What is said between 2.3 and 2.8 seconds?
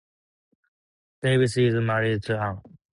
Ann.